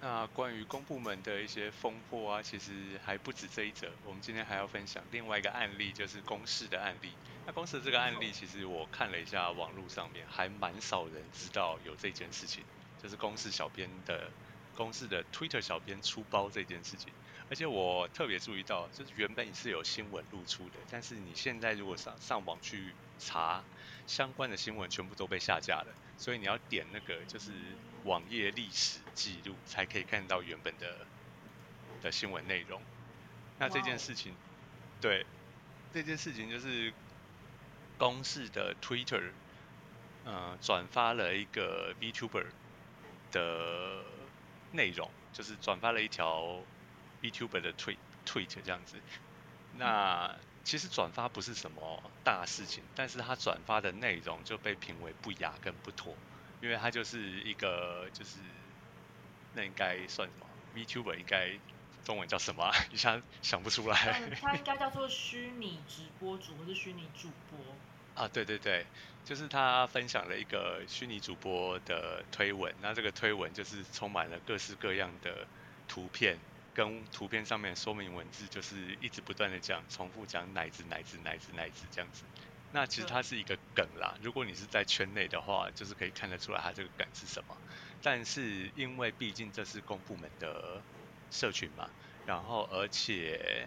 [0.00, 2.72] 那关于公部门的一些风波啊，其实
[3.04, 7.12] 还不止这一则，我们今天还要分享另外一个案例，就是公示的案例。
[7.46, 12.64] 那公示这个案例，其实我看了一下网络上面，还蛮少人知道有这件事情，
[13.02, 14.30] 就是公示小编的。
[14.76, 17.10] 公司的 Twitter 小编出包这件事情，
[17.48, 23.62] 而且我特别注意到，就是原本你是有新闻露出的，但是你现在如果上上网去查
[24.06, 27.52] 相关的新闻，全部都被下架了，所以你要点那个就是
[28.04, 31.06] 网页历史记录，才可以看到原本的
[32.02, 32.80] 的新闻内容。
[33.58, 34.34] 那这件事情，
[35.00, 35.24] 对，
[35.92, 36.92] 这件事情就是
[37.96, 39.30] 公司的 Twitter，
[40.24, 42.46] 呃，转发了一个 VTuber
[43.32, 44.02] 的。
[44.72, 46.60] 内容就是转发了一条
[47.30, 48.96] YouTube 的 tweet tweet 这样子，
[49.76, 56.14] 那其实转发不是什么大事情，但是他转发的内容就被评为不雅跟不妥，
[56.60, 58.38] 因为他就是一个就是
[59.54, 61.52] 那应该算什么 VTuber 应该
[62.04, 62.72] 中文叫什么？
[62.92, 63.96] 一下想不出来。
[64.40, 67.58] 他应该叫做虚拟直播主或是虚拟主播。
[68.14, 68.86] 啊，对对对，
[69.24, 75.46] 就是他分享了一个虚拟主播的推文，那这个推文就是充满了各式各样的
[75.86, 76.38] 图片，
[76.76, 82.22] 跟图片上面说明文字，就是一直不断的讲，重复讲奶子奶子奶子奶子这样子。
[82.70, 87.56] 那其实它是一个梗啦，如果你是在圈内的话，就是可以看得出来它这个梗是什么。
[88.02, 90.82] 但是因为毕竟这是公部门的
[91.30, 91.88] 社群嘛，
[92.26, 93.66] 然后而且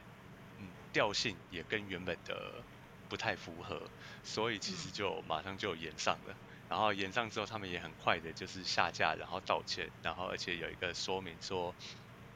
[0.59, 2.63] 嗯调性也跟原本的
[3.09, 3.89] 不太符合，
[4.23, 6.35] 所以其实就马上就延上了。
[6.69, 11.73] 然后延上之后，他们也很快的就是下架，然后道歉，然后而且有一个说明说，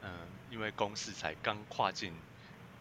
[0.04, 0.10] 嗯，
[0.50, 2.12] 因为公司才刚跨进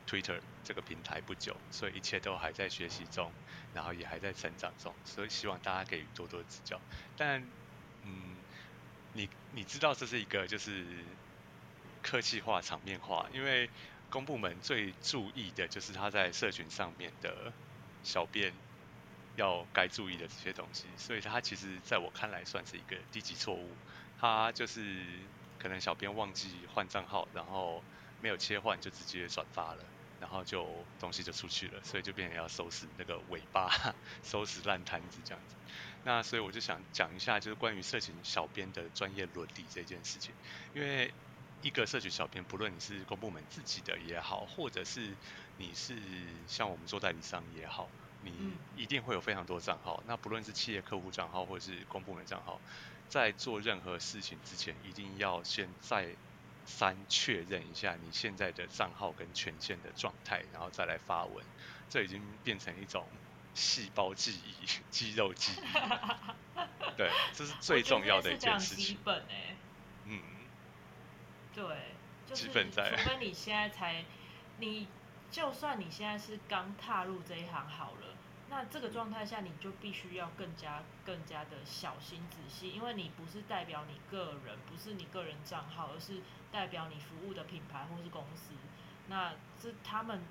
[0.07, 3.31] Twitter 这个平台不久，所以一切都还在学习中，
[3.73, 6.79] 然后也还在成长中，所以希望大家给予多多指教。
[7.17, 7.41] 但，
[8.03, 8.35] 嗯，
[9.13, 10.85] 你你知道这是一个就是
[12.01, 13.69] 客气话、场面话，因为
[14.09, 17.51] 公部门最注意的就是他在社群上面的
[18.03, 18.53] 小编。
[19.35, 23.71] 要该注意的这些东西，所以他其实在我看来算是一个低级错误。
[24.19, 25.03] 他就是
[25.63, 27.81] 可能小编忘记换账号，然后
[28.21, 29.85] 没有切换就直接转发了，
[30.19, 30.67] 然后就
[30.99, 33.71] 东西就出去了，所以就变成要收拾那个尾巴，
[34.21, 35.55] 收拾烂摊子这样子。
[36.03, 40.33] 那所以我就想讲一下，就是关于社群小编的专业伦理这件事情。
[40.75, 41.13] 因为
[41.61, 45.15] 一个社群小编，不论你是公部门自己的也好，或者是
[45.57, 45.97] 你是
[46.45, 47.89] 像我们做代理商也好。
[48.25, 52.57] 你一定会有非常多账号，那不论是企业客户账号或者是公部门账号，
[53.13, 56.15] 在做任何事情之前，一定要先再
[56.65, 61.45] 三确认一下你现在的账号跟权限的状态，然后再来发文。
[61.91, 63.07] 这已经变成一种
[63.53, 65.63] 细胞记忆、肌肉记忆。
[66.97, 68.83] 对，这是最重要的一件事情。
[68.83, 69.55] 基本哎。
[70.05, 70.19] 嗯。
[71.53, 71.63] 对，
[72.27, 72.65] 就是除非
[73.19, 74.03] 你现在才
[74.57, 74.87] 你。
[75.31, 78.12] 就算你现在是刚踏入这一行好了，
[78.53, 88.53] 那这个状态下你就必须要更加更加的小心仔细，因为你不是代表你个人，不是你个人账号，而是代表你服务的品牌或是公司。
[89.07, 90.21] 那这他们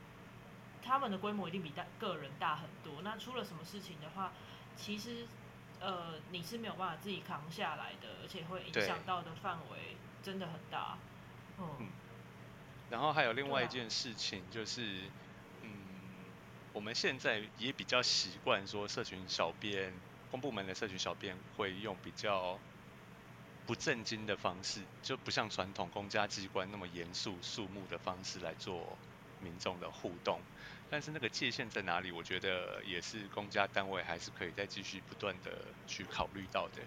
[0.85, 3.03] 他们的规模一定比大个人大很多。
[3.03, 4.33] 那出了什么事情的话，
[4.77, 5.27] 其实
[5.81, 10.97] 呃你是没有办法自己扛下来的，而且会影响到的范围真的很大。
[11.59, 11.89] 嗯。
[12.89, 15.11] 然后还有另外一件事情，就是，嗯，
[16.73, 19.93] 我们现在也比较习惯说，社群小编、
[20.31, 22.59] 公部门的社群小编会用比较
[23.67, 28.97] 不正经的方式，就不像传统公家机关那么严肃肃穆的方式来做
[29.41, 30.41] 民众的互动。
[30.91, 32.11] 但是那个界限在哪里？
[32.11, 35.51] 我觉得也是公家单位还是可以再继续不断的
[35.87, 36.83] 去考虑到的。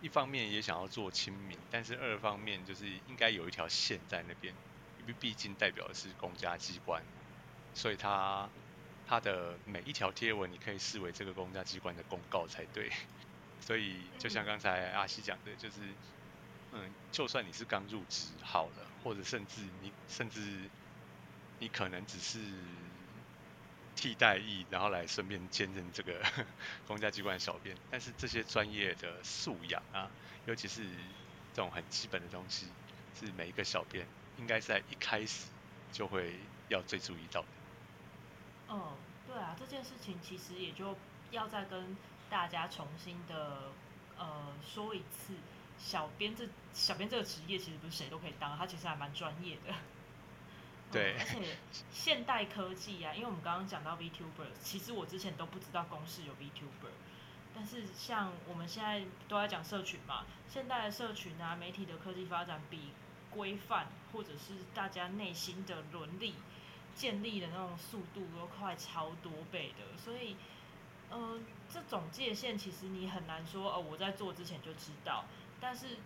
[0.00, 4.54] 一方面也想要做亲民，但是二方面就是应该有一条线在那边。
[5.00, 7.02] 因为毕竟代表的是公家机关，
[7.74, 8.48] 所以它
[9.12, 12.90] 它的每一条贴文，你可以视为这个公家机关的公告才对。
[13.60, 15.80] 所以就像刚才阿西讲的，就是
[16.72, 20.40] 嗯，就算你是刚入职好了，或者甚至你甚至
[21.58, 22.38] 你可能只是
[23.94, 26.18] 替代役，然后来顺便兼任这个
[26.88, 30.10] 公家机关的小编，但是这些专业的素养啊，
[30.46, 30.86] 尤其是
[31.52, 32.64] 这种很基本的东西，
[33.20, 34.06] 是每一个小编。
[34.38, 35.44] 应该在一开始
[35.92, 36.34] 就会
[36.68, 37.61] 要最注意到的。
[38.72, 40.96] 嗯，对啊，这件事情其实也就
[41.30, 41.94] 要再跟
[42.30, 43.70] 大家重新的
[44.18, 45.34] 呃说一次，
[45.78, 49.74] 小编这小编这个职业其实不是谁都可以当，他其实还蛮专业的。
[50.90, 51.16] 对。
[51.18, 51.58] 而且
[51.92, 56.92] 现代科技啊，因为我们刚刚讲到 VTuber，其实我之前都不知道公司有 VTuber，
[57.54, 62.92] 但是像我们现在都在讲社群嘛，现代的社群啊，媒体的科技发展比。
[63.34, 66.34] 规范或者是大家内心的伦理
[66.94, 70.36] 建立的那种速度都快超多倍的，所以，
[71.10, 75.24] 嗯，这种界限其实你很难说，哦，我在做之前就知道。
[75.60, 75.96] 但是，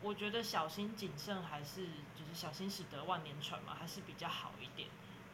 [0.00, 4.88] 我觉得小心谨慎还是就是小心驶得万年船嘛，还是比较好一点。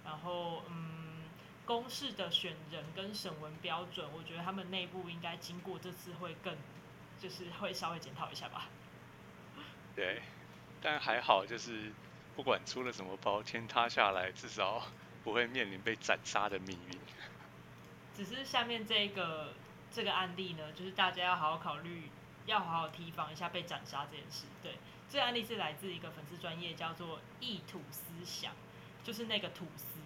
[0.05, 1.25] 然后，嗯，
[1.65, 6.57] 公式的选人跟审文标准，我觉得他们内部应该经过这次会更，
[7.19, 8.69] 就是会稍微检讨一下吧。
[9.95, 10.23] 对。
[10.81, 11.93] 但还好，就是
[12.39, 14.87] 不管出了什么包，天塌下来，至少
[15.25, 16.99] 不会面临被斩杀的命运。
[18.15, 19.55] 只是下面这个
[19.91, 22.09] 这个案例呢，就是大家要好好考虑，
[22.47, 24.45] 要好好提防一下被斩杀这件事。
[24.63, 24.79] 对，
[25.11, 28.53] 这个案例是来自一个粉丝专业，叫做意土思想，
[29.03, 29.99] 就是那个吐司，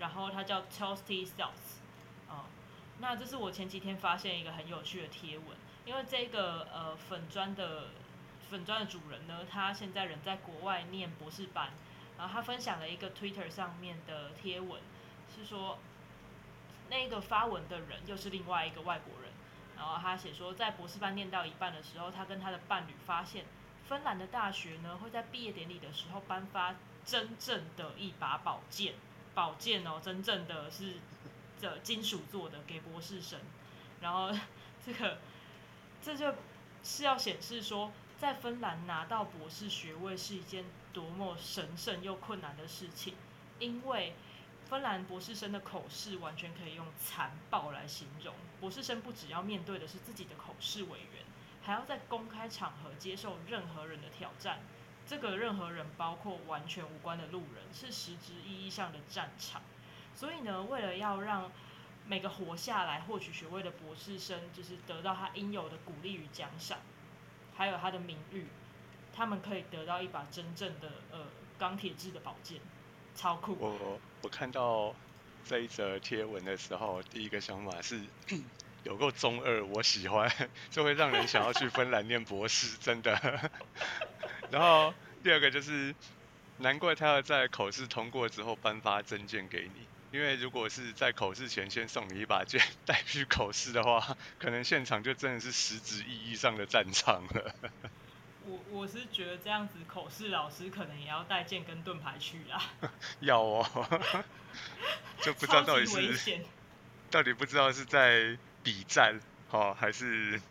[0.00, 1.78] 然后它叫 Toasty Sauce。
[2.28, 2.46] 哦，
[2.98, 5.46] 那这是我前几天发现一个很有趣的贴文，
[5.84, 7.84] 因为这个呃粉砖的。
[8.52, 11.70] 粉砖的主人呢，他现在人在国外念博士班，
[12.18, 14.78] 然后他分享了一个 Twitter 上面的贴文，
[15.34, 15.78] 是说
[16.90, 19.32] 那个发文的人又是另外一个外国人，
[19.74, 23.46] 然后他写说，在博士班念到一半的时候，他跟他的伴侣发现，
[23.88, 26.74] 芬兰的大学呢会在毕业典礼的时候颁发
[27.06, 28.92] 真正的一把宝剑，
[29.34, 30.96] 宝剑哦，真正的是
[31.58, 33.40] 这金属做的给博士生，
[34.02, 34.30] 然后
[34.84, 35.16] 这个
[36.02, 36.34] 这就
[36.84, 37.90] 是要显示说。
[38.22, 43.14] 在芬兰拿到博士学位是一件多么神圣又困难的事情，
[43.58, 44.14] 因为
[44.70, 48.32] 芬兰博士生的口试完全可以用残暴来形容。
[48.60, 51.24] 博士生不只要面对的是自己的口试委员，
[51.64, 54.60] 还要在公开场合接受任何人的挑战。
[55.04, 59.60] 这个任何人包括完全无关的路人，是实质意义上的战场。
[60.14, 61.50] 所以呢，为了要让
[62.06, 66.78] 每个活下来获取学位的博士生，就是得到他应有的鼓励与奖赏，
[67.56, 68.46] 还有他的名誉，
[69.14, 71.18] 他们可以得到一把真正的呃
[71.58, 72.58] 钢铁制的宝剑，
[73.14, 73.56] 超酷。
[73.60, 74.94] 我我看到
[75.44, 78.00] 这一则贴文的时候，第一个想法是
[78.84, 80.30] 有够中二，我喜欢，
[80.70, 83.50] 就会让人想要去芬兰念博士， 真的。
[84.50, 85.94] 然后第二个就是，
[86.58, 89.86] 难怪他要在口试通过之后颁发证件给你。
[90.12, 97.54] 因为如果是在口试前先送你一把剑带去口试的话，可能现场就真的是实质意义上的战场了。
[98.44, 102.62] 我我是觉得这样子口试老师可能也要带剑跟盾牌去啦。
[103.20, 104.00] 要哦，
[105.22, 106.40] 就不知道到底是
[107.10, 109.18] 到底不知道是在比战
[109.50, 110.42] 哦，还是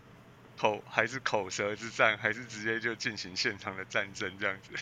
[0.57, 4.73] 口还是口舌之战，还是直接就进行现场的战争这样子。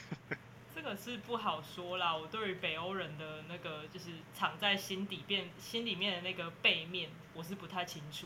[0.81, 8.25] 这个是不好说啦，我对于北欧人的那个就是藏在心底变心里面的那个背面，我是不太清楚。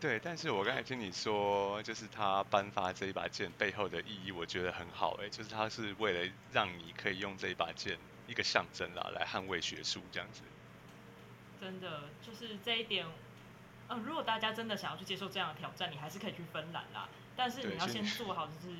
[0.00, 10.42] 对，但是我刚才听你说，就是他颁发这一把剑背后的意义，我觉得很好哎，就是他是为了让你可以用这一把剑一个象征啦，来捍卫学术这样子。
[11.60, 13.08] 真的，就是这一点，
[13.88, 18.76] 嗯，如果大家真的想要去接受这样的挑战，你还是可以去芬兰啦，但是你要先做好就是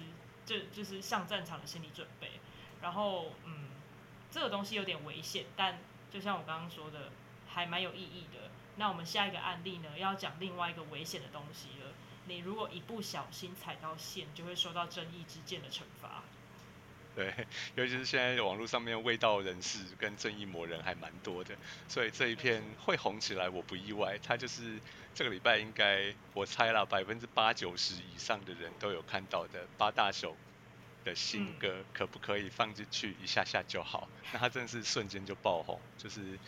[0.47, 2.31] 就就是上战场的心理准备。
[2.81, 3.69] 然后，嗯，
[4.31, 5.79] 这个东西有点危险，但
[6.11, 7.11] 就像我刚刚说的，
[7.49, 8.51] 还蛮有意义的。
[8.77, 11.93] 那我们下一个案例呢，要讲另外一个危险的东西了。
[12.27, 16.23] 你如果一不小心踩到线，就会受到正义之剑的惩罚。
[17.17, 17.35] 对，
[17.75, 21.57] 尤其是现在网络上面味道人士跟正义魔人还蛮多的，
[21.89, 24.17] 所以这一片会红起来，我不意外。
[24.23, 24.79] 它就是
[25.13, 30.37] 这个礼拜应该我猜了百分之八九十以上的人都有看到的八大手。
[31.09, 34.09] 的新歌可不可以放进去一下下就好？
[34.33, 36.39] 那他真的是瞬间就爆红，就是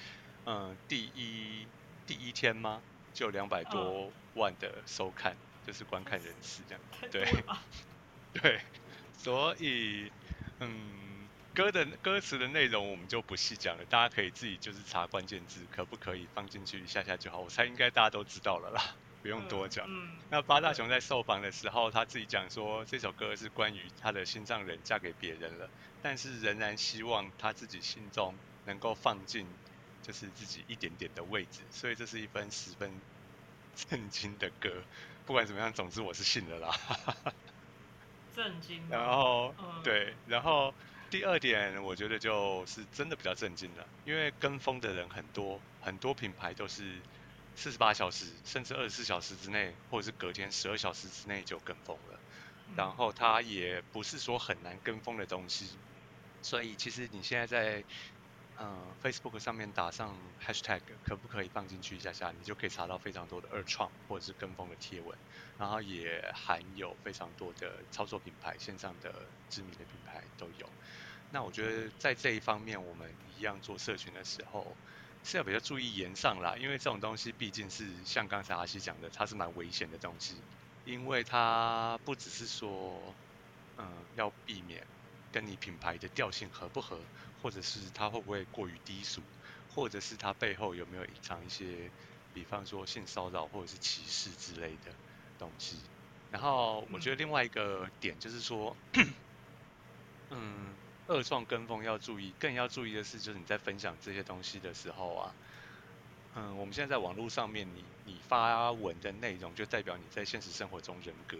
[0.44, 1.66] 嗯第一
[2.06, 2.82] 第一天吗？
[3.14, 5.34] 就两百多万的收看，
[5.66, 6.82] 就是观看人次这样。
[7.10, 7.24] 对
[8.40, 8.60] 对，
[9.16, 10.12] 所以
[10.60, 17.40] 嗯歌的歌词的内容我们就不细讲了，大家可以自己就是查关键字，可不可以放进去一下下就好？
[17.40, 18.94] 我猜应该大家都知道了啦。
[19.22, 19.86] 不用多讲。
[20.30, 25.68] 那八大雄在受访的时候，他自己讲说，这首歌是关于他的心上人嫁给别人了，
[26.02, 29.46] 但是仍然希望他自己心中能够放进，
[30.02, 31.60] 就是自己一点点的位置。
[31.70, 32.90] 所以这是一份十分
[33.74, 34.70] 震惊的歌。
[35.26, 36.74] 不管怎么样，总之我是信了啦。
[38.34, 38.82] 震惊。
[38.90, 39.54] 然后，
[39.84, 40.72] 对，然后
[41.10, 46.98] 第二点，我觉得就是真的比较震惊了，因为跟风的人很多，很多品牌都是。
[47.60, 52.18] 四十八小时，甚至二十四小时之内，或者是隔天十二小时之内就跟风了。
[52.74, 55.76] 然后它也不是说很难跟风的东西，
[56.40, 57.84] 所以其实你现在在
[58.58, 65.18] 嗯 Facebook 上面打上 Hashtag 可不可以放进去一下下，你就可以查到非常多的二创或者是跟风的贴文，
[65.58, 69.12] 然后也含有非常多的操作品牌、线上的
[69.50, 70.66] 知名的品牌都有。
[71.30, 74.74] 那我觉得在这一方面，我们一样做社群的时候。
[75.22, 80.44] 是要比较注意言上啦，因为这种东西毕竟是像刚才阿西讲的，它是蛮危险的东西，
[80.84, 83.16] 因为它不只是说，
[83.76, 84.86] 嗯，要避免
[85.30, 89.30] 跟你品牌的调性合不合，或者是它会不会过于低俗，
[89.68, 91.92] 或者是它背后有没有隐藏一些，
[92.32, 94.98] 比方说性骚扰或者是歧视之类的
[95.38, 95.90] 东西。
[96.28, 98.78] 然后我觉得另外一个点就是说，
[100.30, 100.69] 嗯。
[101.10, 105.34] 二创跟风要注意，更要注意的是，就是你在分享这些东西的时候啊，
[106.36, 111.36] 嗯，我们现在在网络上面，你你发文的内容就代表你在现实生活中人格，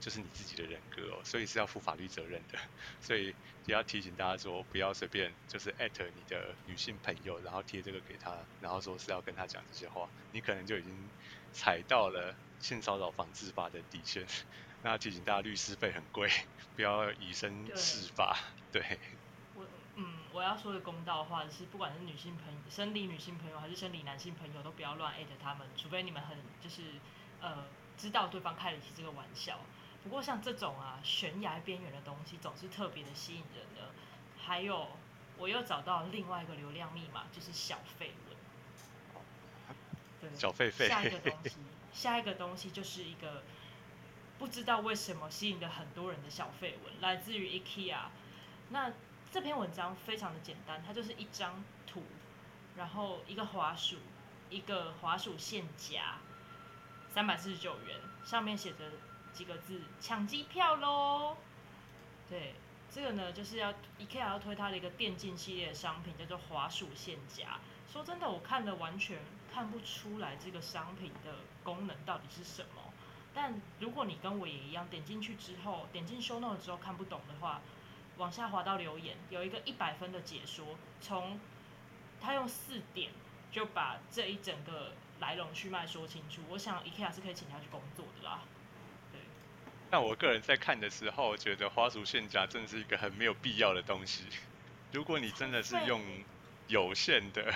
[0.00, 2.58] 就是你自己的人格哦，所以是要负法律责任的，
[3.00, 3.26] 所以
[3.66, 10.92] 也要提醒大家说，不要随便就是艾特你的女性朋友，然后贴这个给她，然后说是要跟她讲这些话，你可能就已经
[11.52, 14.26] 踩到了性骚扰防治法的底线。
[14.84, 16.28] 那提醒大家，律师费很贵，
[16.74, 18.36] 不要以身试法。
[18.72, 18.98] 对。
[20.32, 26.82] 我要说的公道话是，不管是女性朋友、生理女性朋友还是生理男性朋友，都不要乱艾特他们，除非你们很就是
[27.40, 27.64] 呃
[27.98, 29.60] 知道对方开得起这个玩笑。
[30.02, 33.90] 不过像这种啊悬崖边缘的东西，总是特别的吸引人的。
[34.38, 34.88] 还有，
[35.38, 38.36] 我又找到另外一个流量密码，就是小绯闻。
[40.20, 40.30] 对。
[40.34, 40.88] 小狒狒。
[40.88, 41.56] 下一个东西，
[41.92, 43.42] 下一个东西就是一个。
[44.38, 47.96] 不知道为什么吸引了很多人的小绯闻，来自于 IKEA。
[48.70, 48.90] 那
[49.32, 52.02] 这篇文章非常的简单，它就是一张图，
[52.76, 53.96] 然后一个滑鼠，
[54.50, 56.18] 一个滑鼠线夹，
[57.14, 58.90] 三百四十九元，上面写着
[59.32, 61.38] 几个字：抢机票喽！
[62.28, 62.54] 对，
[62.90, 67.58] 这个呢就是要 IKEA 要推它的一个电竞系列的商品，叫做滑鼠线夹。
[67.90, 69.18] 说真的，我看的完全
[69.50, 72.82] 看不出来这个商品的功能到底是什么。
[73.32, 77.62] 但如果你跟我也一样，点进去之后，点进 Show Note 之后看不懂的话，
[78.22, 81.40] 往下滑到留言，有一个一百分的解说，从
[82.20, 83.10] 他用四点
[83.50, 86.40] 就把这一整个来龙去脉说清楚。
[86.48, 88.42] 我想 IKEA 是可以请他去工作的啦。
[89.10, 89.20] 对。
[89.90, 94.26] 那我个人在看的时候，觉得花鼠线夹真的是一个很没有必要的东西。
[94.92, 96.00] 如果你真的是用
[96.68, 97.52] 有线的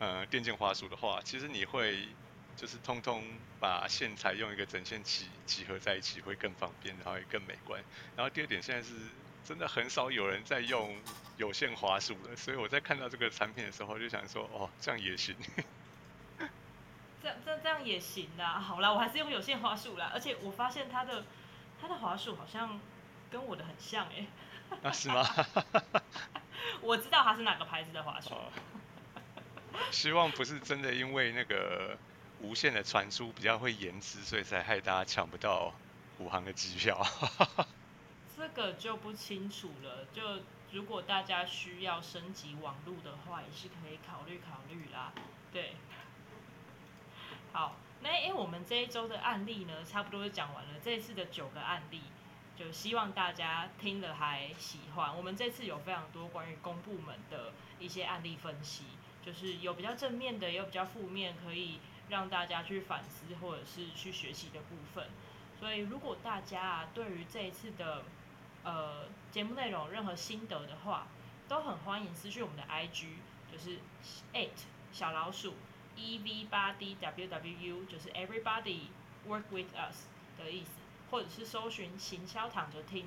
[0.00, 2.08] 呃电竞花鼠的话，其实你会。
[2.54, 3.24] 就是通通
[3.58, 7.82] 把线材用一个整线集集合在一起会更方便，然后也更美观。
[8.14, 8.92] 然后第二点，现在是
[9.44, 10.96] 真的很少有人在用
[11.36, 15.34] 有线滑鼠了，所以我在看到这个产品的时候就想说，哦，这样也行。
[17.22, 20.10] 这这这样也行啦，好啦，我还是用有线滑鼠啦。
[20.12, 21.24] 而且我发现它的
[21.80, 22.80] 它的滑鼠好像
[23.30, 24.26] 跟我的很像哎。
[24.82, 25.24] 啊，是吗？
[26.80, 28.34] 我知道它是哪个牌子的滑鼠。
[29.90, 31.96] 希望不是真的因为那个。
[32.40, 35.72] 无线的传输比较会延迟，所以才害大家抢不到
[36.18, 37.00] 虎航的机票。
[38.42, 40.04] 这个就不清楚了。
[40.12, 45.12] 就如果大家需要升级网络的话，也是可以考虑考虑啦。
[45.52, 45.76] 对，
[47.52, 50.70] 好，那因为，我们这一周的案例呢，差不多就讲完了。
[50.82, 52.00] 这一次的九个案例，
[52.56, 55.16] 就希望大家听了还喜欢。
[55.16, 58.86] 我们这次有非常多关于公部门的一些案例分析，
[59.24, 61.78] 就是有比较正面的，也有比较负面，可以。
[62.08, 65.06] 让大家去反思或者是去学习的部分，
[65.58, 68.02] 所以如果大家啊对于这一次的
[68.64, 71.06] 呃节目内容任何心得的话，
[71.48, 73.06] 都很欢迎私讯我们的 IG，
[73.50, 73.78] 就是
[74.32, 75.54] it 小老鼠
[75.96, 78.88] e v 八 d w w u，就是 everybody
[79.28, 80.06] work with us
[80.38, 80.70] 的意思，
[81.10, 83.06] 或者是搜寻行销躺着听，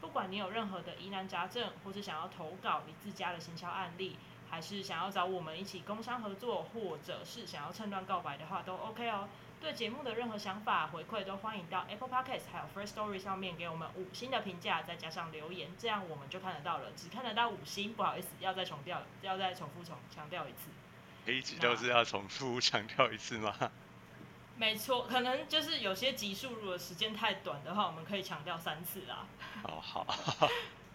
[0.00, 4.16] 不管你有任何的疑难杂症，或是想要投稿你自家的行销案例。
[4.48, 9.28] 还是想要找我们一起工商合作，或者是想要趁乱告白的话，都 OK 哦。
[9.60, 16.92] 对节目的任何想法回馈，都欢迎到 Apple Podcast 还有 First Story 上面给我们五星的评价，再加上留言，这样我们就看得到了。
[16.94, 21.32] 只看得到五星，不好意思，要再重调，要再重复重强调一次。
[21.32, 23.54] 一集都是要重复强调一次吗？
[24.56, 29.26] 没错，可能就是有些集数如果时间太短的话，我们可以强调三次啦。
[29.64, 30.06] 哦，好。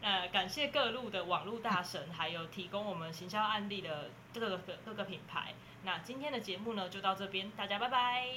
[0.01, 5.53] 呃，感谢各路的网络大神，还有提供我们行销案例的各个各个品牌。
[5.83, 8.27] 那今天的节目呢，就到这边，大家拜拜，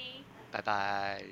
[0.51, 1.23] 拜拜。